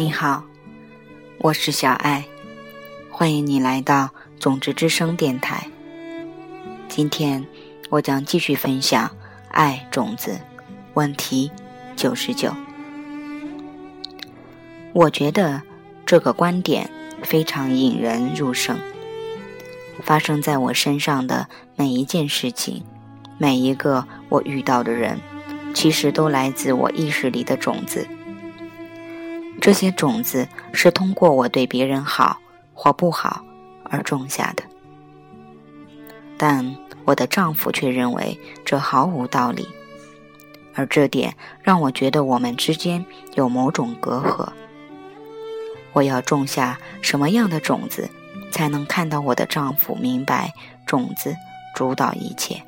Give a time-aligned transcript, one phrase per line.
[0.00, 0.42] 你好，
[1.36, 2.24] 我是小爱，
[3.10, 4.08] 欢迎你来到
[4.38, 5.68] 种子之声电台。
[6.88, 7.46] 今天
[7.90, 9.06] 我将继续分享
[9.50, 10.30] 《爱种子》
[10.94, 11.50] 问题
[11.96, 12.50] 九十九。
[14.94, 15.60] 我觉得
[16.06, 16.88] 这个观点
[17.22, 18.78] 非常引人入胜。
[20.02, 22.82] 发生在我身上的每一件事情，
[23.36, 25.20] 每一个我遇到的人，
[25.74, 28.08] 其实都来自我意识里的种子。
[29.60, 32.38] 这些种子是通过我对别人好
[32.72, 33.44] 或不好
[33.84, 34.62] 而种下的，
[36.38, 36.74] 但
[37.04, 39.68] 我的丈夫却认为这毫无道理，
[40.74, 43.04] 而这点让我觉得我们之间
[43.34, 44.48] 有某种隔阂。
[45.92, 48.08] 我要种下什么样的种子，
[48.50, 50.54] 才能看到我的丈夫明白
[50.86, 51.36] 种子
[51.74, 52.62] 主导一切？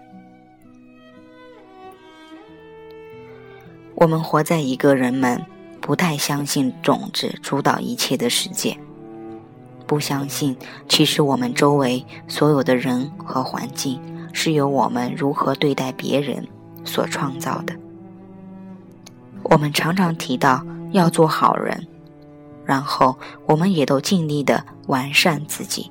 [3.94, 5.42] 我们活在一个人们。
[5.83, 8.78] 不太相信种子主导一切的世界，
[9.84, 10.56] 不相信
[10.88, 14.00] 其实我们周围所有的人和环境
[14.33, 16.47] 是由我们如何对待别人
[16.84, 17.75] 所创造的。
[19.42, 21.86] 我们常常提到要做好人，
[22.64, 25.91] 然后我们也都尽力的完善自己，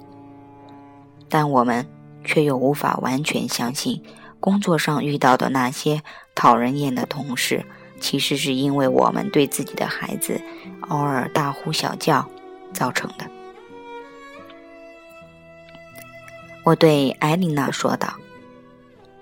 [1.28, 1.86] 但我们
[2.24, 4.02] 却又无法完全相信
[4.40, 6.02] 工作上遇到的那些
[6.34, 7.66] 讨人厌的同事。
[8.02, 10.42] 其实是因为我们对自己的孩子
[10.90, 12.28] 偶尔大呼小叫
[12.74, 13.26] 造成的。
[16.64, 18.14] 我对艾琳娜说道：“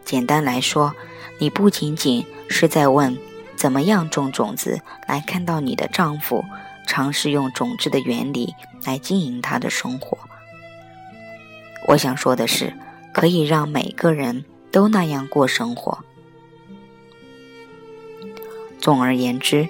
[0.03, 0.93] 简单来说，
[1.37, 3.17] 你不仅仅是在问
[3.55, 6.43] 怎么样种种子来看到你的丈夫
[6.87, 10.17] 尝试用种子的原理来经营他的生活。
[11.87, 12.73] 我想说的是，
[13.13, 15.99] 可以让每个人都那样过生活。”
[18.89, 19.69] 总而言之，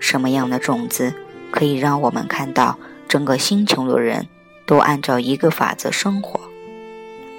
[0.00, 1.14] 什么样的种子
[1.52, 4.26] 可以让我们看到整个星球的人
[4.66, 6.40] 都按照一个法则生活？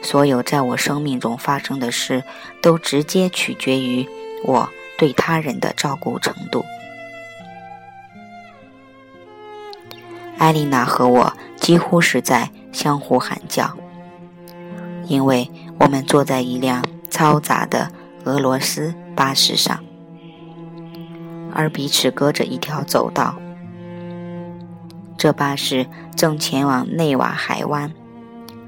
[0.01, 2.23] 所有在我生命中发生的事，
[2.61, 4.07] 都直接取决于
[4.45, 6.63] 我对他人的照顾程度。
[10.37, 13.75] 艾丽娜和我几乎是在相互喊叫，
[15.07, 17.91] 因为我们坐在一辆嘈杂的
[18.23, 19.83] 俄罗斯巴士上。
[21.57, 23.35] 而彼此隔着一条走道。
[25.17, 27.91] 这巴士正前往内瓦海湾，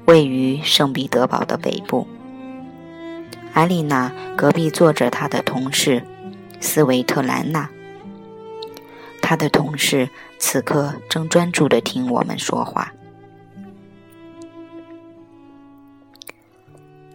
[0.06, 2.04] 位于圣彼得堡的北部。
[3.52, 6.04] 艾丽娜隔壁坐着她的同事
[6.60, 7.70] 斯维特兰娜，
[9.22, 10.08] 她的同事
[10.40, 12.92] 此刻正专注地听我们说话。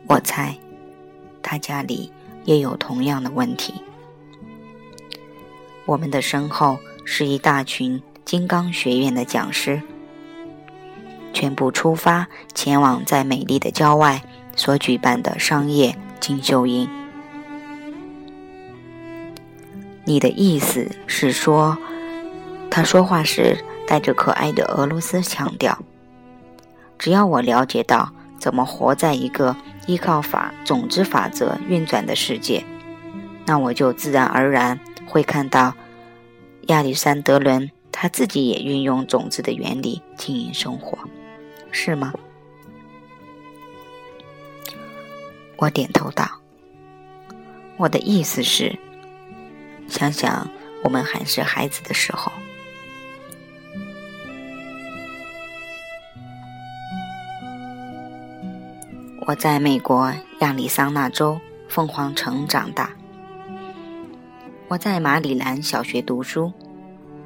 [0.08, 0.56] 我猜，
[1.42, 2.10] 他家里
[2.46, 3.74] 也有同样的问题。
[5.86, 9.82] 我们的身后是一大群金刚学院的讲师，
[11.32, 14.24] 全部出发前往在美丽的郊外
[14.56, 16.90] 所举办的商业进修营。
[20.06, 21.78] 你的意思是说，
[22.72, 25.78] 他说话时带着可爱的俄罗斯腔调。
[26.98, 32.64] 只要我了解到怎么活在一个依靠法种子法则运转的世界，
[33.46, 34.80] 那我就自然而然。
[35.06, 35.74] 会看到
[36.68, 40.98] 亚历山德伦他自己也运用种子的原理经营生活，
[41.72, 42.14] 是吗？
[45.58, 46.30] 我点头道
[47.78, 48.78] ：“我的意思是，
[49.88, 50.50] 想想
[50.84, 52.30] 我们还是孩子的时候，
[59.26, 61.40] 我在美国亚利桑那州
[61.70, 62.92] 凤凰城长大。”
[64.68, 66.52] 我在马里兰小学读书，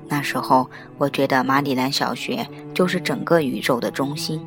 [0.10, 4.46] 那时候我觉得马里兰小学就是整个宇宙的中心，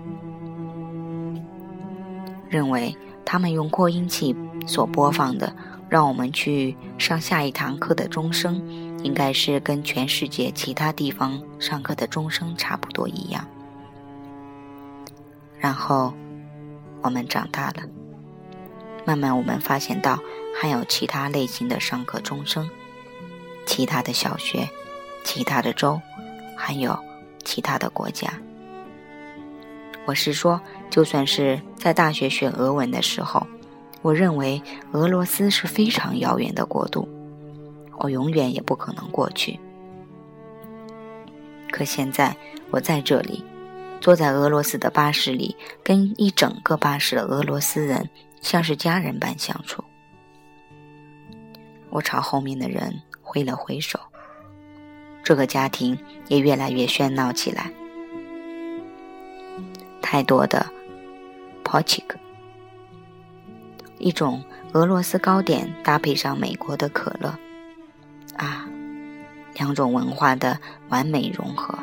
[2.50, 2.94] 认为
[3.24, 5.54] 他们用扩音器所播放的
[5.88, 8.62] 让我们去上下一堂课的钟声，
[9.02, 13.42] 应该是跟全世界其他地方上课的钟声差不多一样。
[15.58, 16.12] 然后
[17.00, 17.82] 我们长大了，
[19.06, 20.18] 慢慢我们发现到
[20.60, 22.68] 还有其他类型的上课钟声。
[23.66, 24.68] 其他的小学，
[25.24, 26.00] 其他的州，
[26.56, 26.98] 还有
[27.44, 28.32] 其他的国家。
[30.04, 30.60] 我是说，
[30.90, 33.46] 就算是在大学学俄文的时候，
[34.02, 34.60] 我认为
[34.92, 37.08] 俄罗斯是非常遥远的国度，
[37.98, 39.58] 我永远也不可能过去。
[41.70, 42.36] 可现在
[42.70, 43.44] 我在这里，
[44.00, 48.10] 坐在俄罗斯的巴士里，跟一整个巴士的俄罗斯人
[48.40, 49.82] 像是家人般相处。
[51.90, 53.00] 我朝后面的人。
[53.32, 53.98] 挥了挥手，
[55.24, 55.98] 这个家庭
[56.28, 57.72] 也越来越喧闹起来。
[60.02, 60.66] 太多的
[61.64, 62.18] p o c h i k
[63.96, 64.44] 一种
[64.74, 67.34] 俄罗斯糕点搭配上美国的可乐，
[68.36, 68.68] 啊，
[69.54, 71.78] 两种文化的完美融合。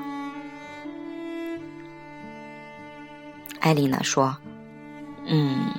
[3.59, 4.37] 艾丽娜说
[5.25, 5.73] ：“嗯，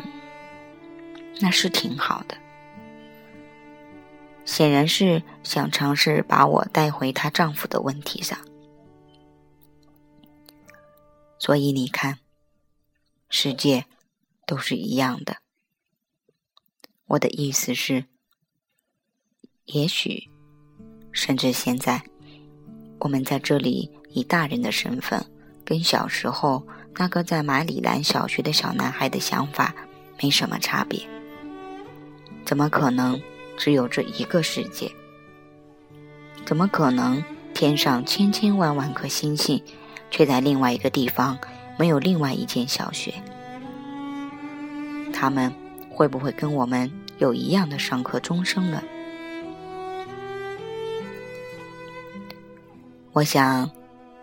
[1.40, 2.36] 那是挺好的。
[4.44, 8.38] 显然是想尝试把我带回她丈夫的问题上。
[11.38, 12.18] 所以你看。”
[13.32, 13.86] 世界
[14.44, 15.36] 都是一样的。
[17.06, 18.06] 我的意思是，
[19.66, 20.28] 也许，
[21.12, 22.02] 甚至现在，
[22.98, 25.24] 我们在这里以大人的身份，
[25.64, 26.66] 跟小时候
[26.96, 29.72] 那个在马里兰小学的小男孩的想法
[30.20, 31.08] 没什么差别。
[32.44, 33.22] 怎么可能
[33.60, 34.90] 只有这一个世界？
[36.46, 37.22] 怎么可能
[37.52, 39.62] 天上千千万万颗星星，
[40.10, 41.36] 却在另外一个地方？
[41.78, 43.12] 没有另外一间小学，
[45.12, 45.52] 他们
[45.90, 48.82] 会不会跟我们有一样的上课钟声呢？
[53.12, 53.70] 我想，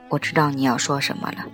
[0.09, 1.45] 我知道你要说什么了。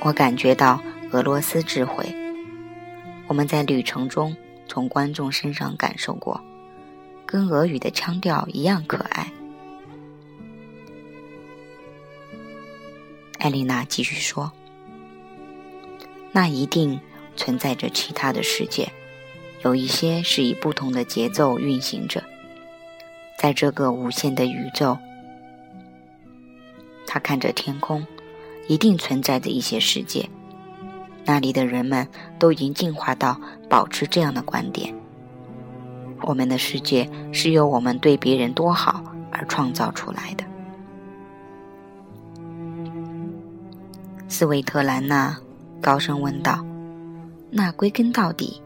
[0.00, 0.80] 我感觉到
[1.10, 2.06] 俄罗斯智慧，
[3.26, 4.34] 我们在旅程中
[4.68, 6.40] 从观众身上感受过，
[7.26, 9.32] 跟俄语的腔调一样可爱。
[13.38, 14.52] 艾丽娜继续说
[16.32, 17.00] ：“那一定
[17.36, 18.92] 存在着其他的世界，
[19.64, 22.22] 有一些是以不同的节奏运行着。
[23.38, 24.98] 在这个无限的宇宙，
[27.06, 28.04] 他看着天空，
[28.66, 30.28] 一定存在着一些世界。
[31.28, 32.08] 那里的人们
[32.38, 33.38] 都已经进化到
[33.68, 34.94] 保持这样的观点：
[36.22, 40.44] 我们的世界是由我们对别人多好而创造出来的。”
[44.26, 45.36] 斯维特兰娜
[45.82, 46.64] 高声问道
[47.52, 48.62] ：“那归根到底，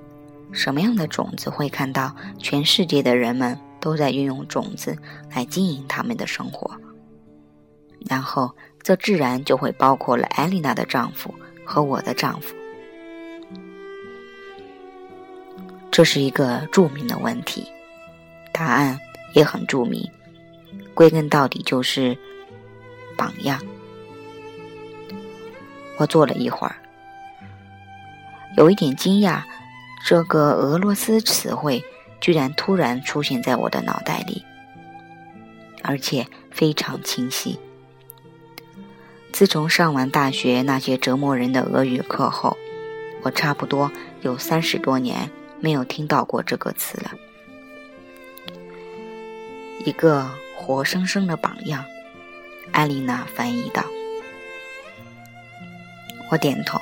[0.52, 4.96] 什么样的种子会看到全世界的人们都在运用种子
[5.34, 6.70] 来经营他们的生活？
[8.08, 11.34] 然后，这自然就会包括了艾丽娜的丈夫
[11.72, 12.54] 和我的丈夫。
[15.90, 17.66] 这是一个著名的问题，
[18.52, 19.00] 答案
[19.32, 20.06] 也很著名。
[20.92, 22.18] 归根到底，就是
[23.16, 23.58] 榜样。”
[25.96, 26.76] 我坐了一会儿，
[28.58, 29.42] 有一点惊讶，
[30.04, 31.82] 这个俄罗斯词汇
[32.20, 34.44] 居然突然出现在我的脑袋里，
[35.82, 37.58] 而且非常清晰。
[39.32, 42.56] 自从上完大学那些折磨人的俄语课后，
[43.22, 43.90] 我差不多
[44.20, 47.12] 有三十多年没有听到过这个词了。
[49.84, 51.82] 一个活生生的榜样，
[52.72, 53.82] 艾丽娜翻译道。
[56.30, 56.78] 我点头，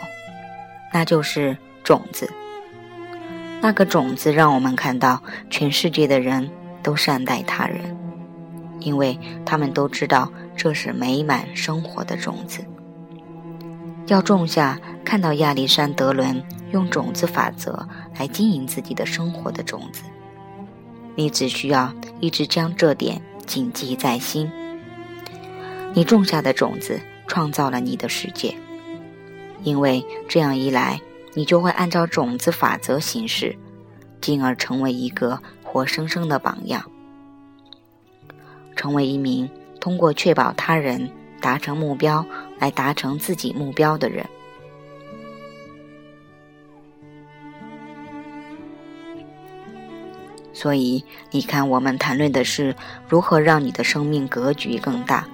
[0.93, 2.29] 那就是种子。
[3.63, 6.51] 那个种子让我们看到，全世界的人
[6.83, 7.97] 都善待他人，
[8.81, 10.31] 因为他们都知道
[10.63, 12.63] 这是美满生活的种子。
[14.09, 17.89] 要种下看到亚历山德伦用种子法则
[18.19, 20.03] 来经营自己的生活的种子，
[21.15, 21.91] 你只需要
[22.21, 24.53] 一直将这点谨记在心。
[25.95, 28.55] 你种下的种子创造了你的世界。
[29.63, 31.01] 因为这样一来，
[31.33, 33.57] 你就会按照种子法则行事，
[34.21, 36.85] 进而成为一个活生生的榜样，
[38.77, 39.49] 成为一名
[39.81, 41.11] 通过确保他人
[41.41, 42.25] 达成目标
[42.59, 44.25] 来达成自己目标的人。
[50.53, 52.77] 所以，你看，我们谈论的是
[53.09, 55.27] 如何让你的生命格局更大。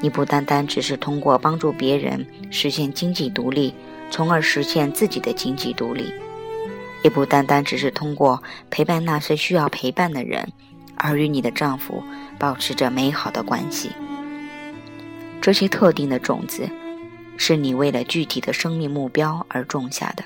[0.00, 3.74] 你不单单只是通过帮助别人实现经济独立，
[4.10, 6.10] 从而实现自己的经济独立，
[7.02, 10.50] 也不单单只是通过陪伴那些需要陪伴的人，
[10.96, 12.02] 而与你的丈夫
[12.38, 13.90] 保持着美好的关系。
[15.40, 16.68] 这些特定的种子，
[17.36, 20.24] 是你为了具体的生命目标而种下的。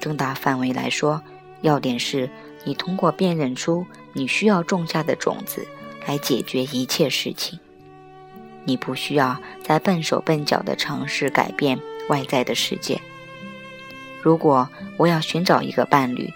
[0.00, 1.22] 更大范围来说，
[1.62, 2.28] 要点是
[2.64, 5.66] 你通过辨认出你需要种下的种子，
[6.06, 7.58] 来解决一切事情。
[8.64, 11.78] 你不需要再笨手笨脚地尝试改变
[12.08, 13.00] 外在的世界。
[14.22, 16.32] 如果我要寻找一个伴侣，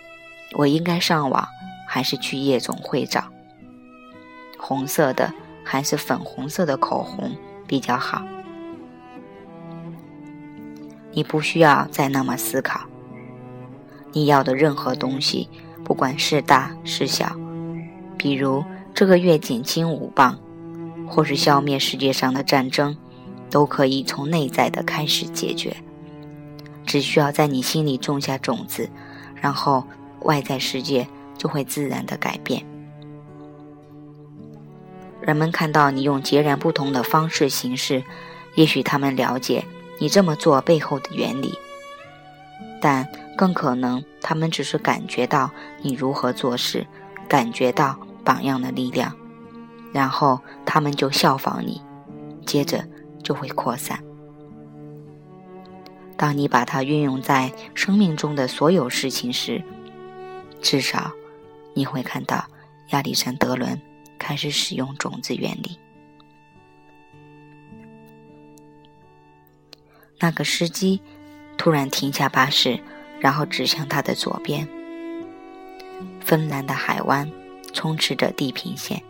[0.52, 1.48] 我应该上网
[1.92, 3.24] 还是去夜总会找？
[4.56, 8.22] 红色的还是粉红色的口红比较好？
[11.10, 12.82] 你不需要再那么思考。
[14.12, 15.48] 你要的任何东西，
[15.82, 17.36] 不管是大是小，
[18.16, 20.38] 比如这个月减轻五磅，
[21.08, 22.96] 或是消灭世界上的战争，
[23.50, 25.76] 都可以从内在的开始解决。
[26.86, 28.88] 只需要在你心里种下种子，
[29.34, 29.84] 然后
[30.20, 31.08] 外在世界
[31.40, 32.62] 就会自然的改变。
[35.22, 38.04] 人们看到你用截然不同的方式行事，
[38.56, 39.64] 也许他们了解
[39.98, 41.54] 你这么做背后的原理，
[42.78, 46.86] 但更可能他们只是感觉到你如何做事，
[47.26, 49.16] 感觉到榜样的力量，
[49.94, 51.80] 然后他们就效仿你，
[52.44, 52.84] 接着
[53.24, 53.98] 就会扩散。
[56.18, 59.62] 当你把它运用在生命中的所有事情时，
[60.60, 61.10] 至少
[61.74, 62.44] 你会看到
[62.90, 63.80] 亚历山德伦。
[64.22, 65.78] 开始使用种子原理。
[70.18, 71.00] 那个司机
[71.56, 72.78] 突然停下巴士，
[73.18, 74.68] 然后指向他的左边。
[76.20, 77.32] 芬兰的海湾
[77.72, 79.02] 充斥着地平线，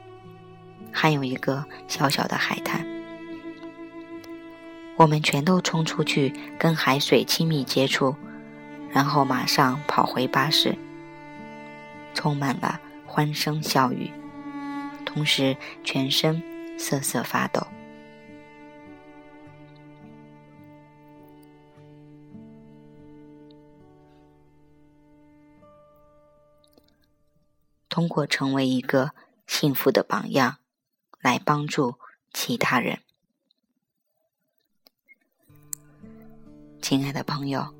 [0.93, 2.87] 还有一个小小的海滩。
[4.97, 8.15] 我们全都冲出去跟海水亲密接触，
[8.93, 10.79] 然后马上跑回巴士，
[12.15, 14.11] 充满了欢声笑语。
[15.05, 16.43] 同时，全身
[16.79, 17.67] 瑟瑟发抖。
[27.89, 29.11] 通过成为一个
[29.47, 30.59] 幸福的榜样，
[31.21, 31.97] 来帮助
[32.33, 33.01] 其他人。
[36.81, 37.75] 亲爱的朋友，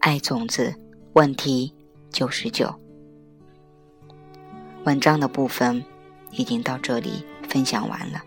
[0.00, 0.74] 爱种子
[1.12, 1.74] 问题
[2.14, 2.72] 九十九。
[4.84, 5.84] 文章的部分
[6.30, 8.22] 已经到这里分享完了，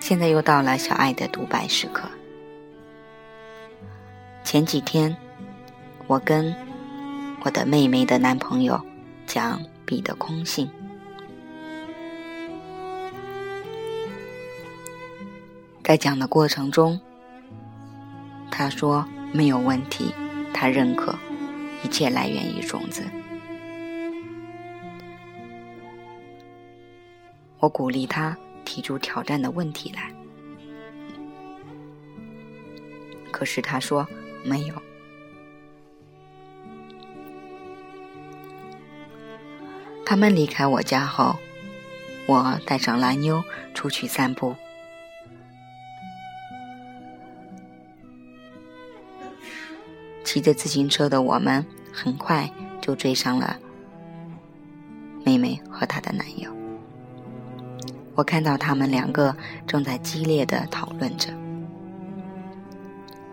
[0.00, 2.08] 现在又到了小爱的独白时刻。
[4.42, 5.16] 前几天，
[6.08, 6.52] 我跟
[7.44, 8.84] 我的妹妹的男朋友
[9.24, 10.68] 讲彼得空性，
[15.84, 17.00] 在讲的过程中，
[18.62, 20.14] 他说没有问题，
[20.54, 21.18] 他认可。
[21.82, 23.02] 一切来源于种子。
[27.58, 30.14] 我鼓励他提出挑战的问题来，
[33.32, 34.06] 可是他说
[34.44, 34.74] 没有。
[40.06, 41.34] 他们离开我家后，
[42.28, 43.42] 我带上蓝妞
[43.74, 44.54] 出去散步。
[50.32, 51.62] 骑着自行车的我们
[51.92, 53.54] 很快就追上了
[55.26, 56.50] 妹妹和她的男友。
[58.14, 59.36] 我看到他们两个
[59.66, 61.28] 正在激烈的讨论着，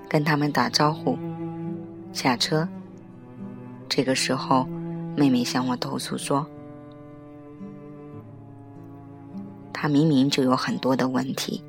[0.09, 1.17] 跟他们打招呼，
[2.11, 2.67] 下车。
[3.87, 4.67] 这个时候，
[5.15, 6.45] 妹妹向我投诉说
[9.71, 11.63] ：“他明明就有很多的问题，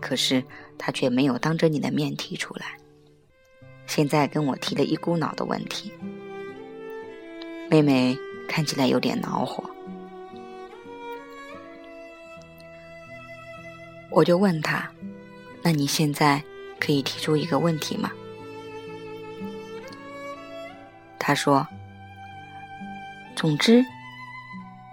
[0.00, 0.42] 可是
[0.76, 2.76] 他却没有当着你的面提出来。”
[3.88, 5.90] 现在跟我提了一股脑的问题，
[7.68, 8.16] 妹妹
[8.46, 9.68] 看起来有点恼火，
[14.10, 14.88] 我就问她
[15.64, 16.40] ：“那你现在
[16.78, 18.12] 可以提出一个问题吗？”
[21.18, 21.66] 她说
[23.34, 23.84] ：“总之，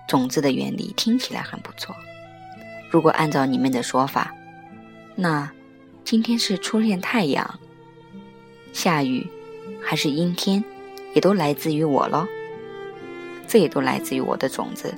[0.07, 1.93] 种子的原理听起来很不错。
[2.89, 4.33] 如果按照你们的说法，
[5.15, 5.51] 那
[6.03, 7.59] 今天是出现太阳。”
[8.75, 9.25] 下雨
[9.81, 10.61] 还是阴天，
[11.13, 12.27] 也都来自于我喽。
[13.47, 14.93] 这也都来自于我的种子。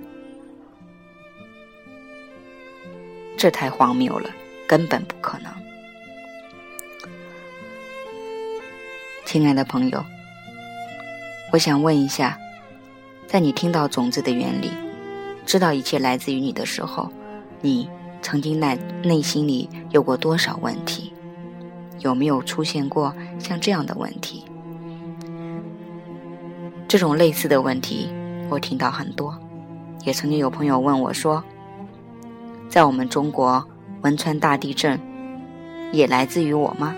[3.38, 4.31] 这太荒谬了，
[4.67, 5.51] 根本不可能。
[9.25, 10.03] 亲爱的朋友，
[11.53, 12.36] 我想问一下，
[13.27, 14.72] 在你听到种子的原理，
[15.46, 17.12] 知道一切来自于你的时候，
[17.62, 17.88] 你
[18.24, 21.13] 曾经在内心里有过多少问题？
[22.00, 24.44] 有没有出现过像这样的问题？
[26.88, 28.10] 这种类似的问题，
[28.50, 29.38] 我听到很多。
[30.06, 31.44] 也曾经有朋友问我说
[32.70, 33.67] ：“在我们中国，
[34.03, 34.98] 汶川大地震
[35.91, 36.96] 也来自于我吗？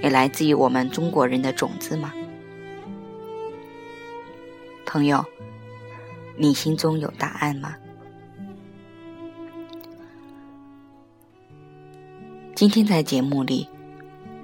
[0.00, 2.12] 也来自于我们中国人的种子吗？”
[4.86, 5.24] 朋友，
[6.36, 7.74] 你心中有答案吗？
[12.54, 13.68] 今天在节目里。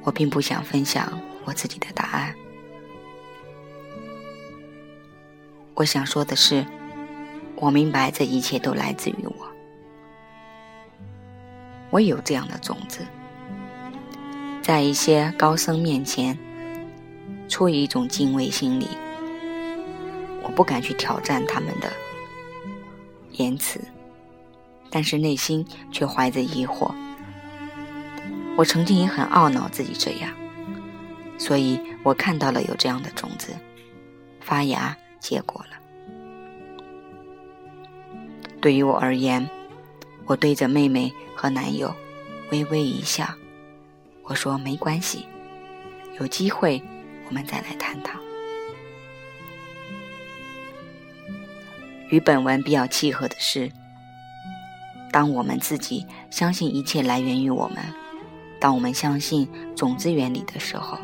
[0.02, 2.34] 我并不想分享我自己的答案。
[5.74, 6.66] 我想说的是，
[7.56, 9.34] 我明白这一切都来自于我。
[11.90, 13.06] 我有这样的种子，
[14.62, 16.38] 在一些高僧面前，
[17.48, 18.86] 出于一种敬畏心理，
[20.42, 21.90] 我不敢去挑战他们的
[23.32, 23.80] 言辞，
[24.90, 26.94] 但是内心却怀着疑惑。
[28.60, 30.30] 我曾经也很懊恼自己这样，
[31.38, 33.54] 所以我看到了有这样的种子
[34.38, 35.78] 发芽结果了。
[38.60, 39.48] 对于我而言，
[40.26, 41.90] 我对着妹妹和男友
[42.52, 43.26] 微微一笑，
[44.24, 45.24] 我说没关系，
[46.20, 46.82] 有机会
[47.28, 48.20] 我们再来探讨。
[52.10, 53.72] 与本文比较契合的是，
[55.10, 57.82] 当我们自己相信一切来源于我们，
[58.60, 60.96] 当我们相信种子原理的时候，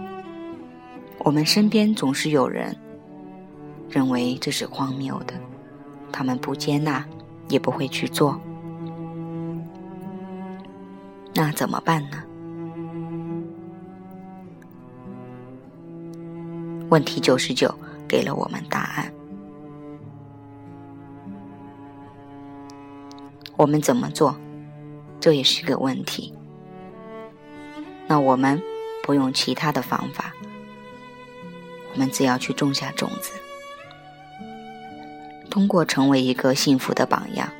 [1.18, 2.76] 我们身边总是有人
[3.90, 5.34] 认为这是荒谬的，
[6.12, 7.04] 他们不接纳。
[7.48, 8.40] 也不会去做，
[11.32, 12.20] 那怎么办呢？
[16.90, 17.72] 问题九十九
[18.08, 19.12] 给了我们答案。
[23.56, 24.36] 我们怎么做？
[25.20, 26.34] 这也是个问题。
[28.08, 28.62] 那我们
[29.02, 30.32] 不用其他的方法，
[31.92, 33.32] 我们只要去种下种子。
[35.50, 37.50] 通过成为一个幸福的榜样，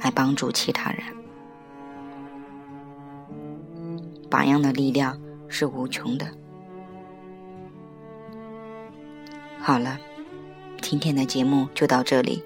[0.00, 1.02] 来帮助其他人。
[4.28, 6.26] 榜样的力量是无穷的。
[9.58, 9.98] 好了，
[10.82, 12.42] 今天的节目就到这里。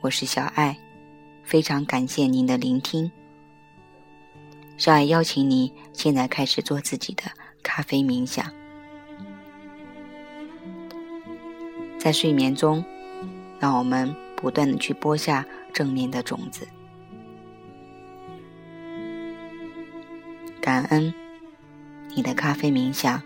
[0.00, 0.76] 我是小爱，
[1.44, 3.10] 非常感谢您的聆听。
[4.78, 7.24] 小爱邀请你现在开始做自己的
[7.64, 8.46] 咖啡冥想。
[11.98, 12.84] 在睡眠中，
[13.58, 16.66] 让我们不断的去播下正面的种子。
[20.60, 21.12] 感恩
[22.14, 23.20] 你的咖啡冥想，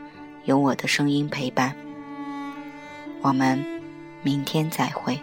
[0.47, 1.77] 有我的声音陪伴。
[3.21, 3.63] 我们
[4.23, 5.21] 明天再会。